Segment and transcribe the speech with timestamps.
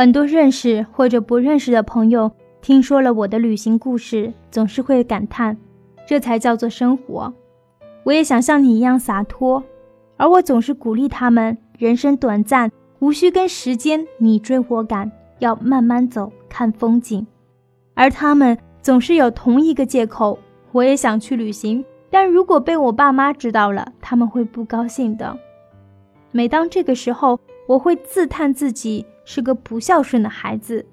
[0.00, 2.32] 很多认识或者不认识的朋友
[2.62, 5.54] 听说了我的旅行故事，总是会感叹
[6.08, 7.30] ：“这才叫做生活。”
[8.04, 9.62] 我也想像你一样洒脱，
[10.16, 17.26] 而我总是鼓励他们：人生短暂，无需跟时间你追我赶，要慢慢走，看风景。
[17.92, 20.38] 而他们总是有同一个借口：
[20.72, 25.36] 我也想去旅行，但如果被我爸妈知道了，他们会不高兴的。
[26.32, 30.84] 每当这个时候，我会自叹自己是个不孝顺的孩子。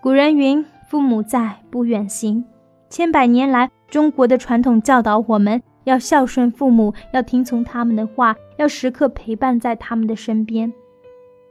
[0.00, 2.44] 古人云：“父母在，不远行。”
[2.88, 10.72] 千百年来，中国的传统教导我们要孝顺父母，要听从他们的话，要时刻陪伴在他们的身边。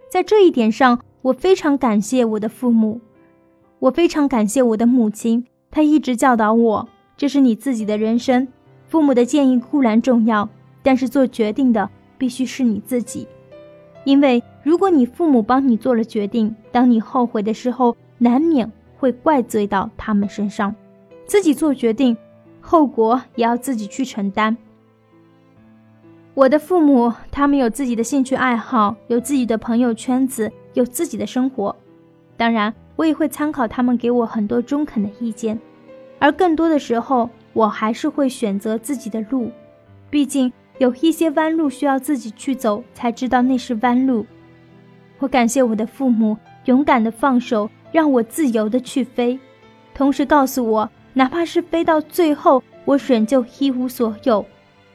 [0.09, 3.01] 在这一点上，我非常感谢我的父母，
[3.79, 6.87] 我非常感谢我的母亲，她一直教导我：
[7.17, 8.47] 这是你自己的人生，
[8.87, 10.47] 父母的建议固然重要，
[10.81, 13.27] 但是做决定的必须是你自己。
[14.05, 20.73] 因为如果你父母帮你做了决定，当你后悔的时候，难免会怪罪到他们身上。
[21.25, 22.15] 自己做决定，
[22.61, 24.55] 后果也要自己去承担。
[26.35, 31.75] 我的父母，他们有自己的兴趣爱好，有自己的朋友圈子，有自己的生活。
[32.37, 35.59] 当然，我也会参考他们给我很多中肯的意见，
[36.19, 39.49] 而更多的时候，我还是会选择自己的路。
[40.11, 40.53] 毕竟。
[40.77, 44.25] 有一些弯路需要自己去走，才知道那是弯路。
[45.19, 49.39] 我感谢我的父母勇敢的放手，让我自由的去飞，
[49.93, 54.45] 同时告诉我，哪怕是飞到最后，我仍旧一无所有，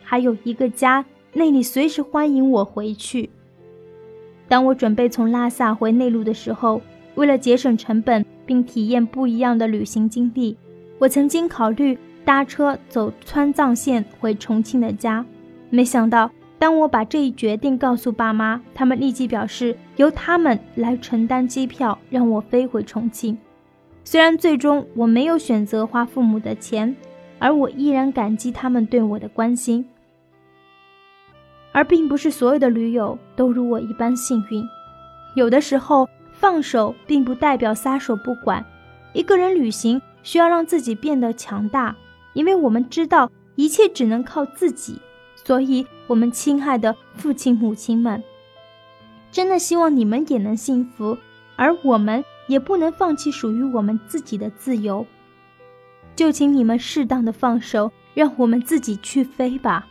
[0.02, 3.30] 还有一个家，那里随时欢迎我回去。
[4.48, 6.82] 当我准备从拉萨回内陆的时候，
[7.14, 10.56] 为了节省成本并体验不一样的旅行经历，
[10.98, 15.24] 我曾经考虑搭车走川藏线回重庆的家。
[15.70, 23.38] 没想到，当我把这一决定告诉爸妈，他们立即表示由他们来承担机票，让我飞回重庆。
[24.04, 26.94] 虽然最终我没有选择花父母的钱，
[27.38, 29.86] 而我依然感激他们对我的关心。
[31.72, 34.66] 而并不是所有的驴友都如我一般幸运，
[35.36, 38.64] 有的时候放手并不代表撒手不管。
[39.12, 41.94] 一个人旅行需要让自己变得强大，
[42.32, 45.00] 因为我们知道一切只能靠自己。
[45.50, 48.22] 所以，我们亲爱的父亲、母亲们，
[49.32, 51.18] 真的希望你们也能幸福，
[51.56, 55.04] 而我们也不能放弃属于我们自己的自由。
[56.14, 59.88] 就请你们适当的放手，让我们自己去飞吧。